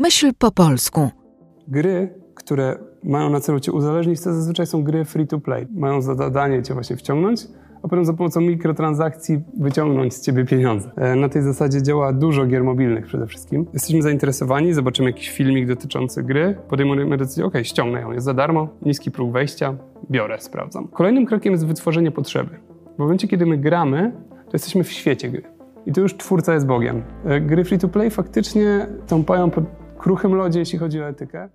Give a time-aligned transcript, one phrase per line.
[0.00, 1.10] Myśl po polsku.
[1.68, 5.66] Gry, które mają na celu cię uzależnić, to zazwyczaj są gry free to play.
[5.74, 7.46] Mają za zadanie cię właśnie wciągnąć,
[7.82, 10.90] a potem za pomocą mikrotransakcji wyciągnąć z ciebie pieniądze.
[10.96, 13.66] E, Na tej zasadzie działa dużo gier mobilnych przede wszystkim.
[13.72, 18.68] Jesteśmy zainteresowani, zobaczymy jakiś filmik dotyczący gry, podejmujemy decyzję, ok, ściągnę ją, jest za darmo,
[18.82, 19.74] niski próg wejścia,
[20.10, 20.88] biorę, sprawdzam.
[20.88, 22.50] Kolejnym krokiem jest wytworzenie potrzeby.
[22.96, 24.12] W momencie, kiedy my gramy,
[24.44, 25.42] to jesteśmy w świecie gry.
[25.86, 27.02] I tu już twórca jest Bogiem.
[27.24, 29.62] E, Gry free to play faktycznie tąpają po
[29.98, 31.48] kruchym lodzie, jeśli chodzi o etykę.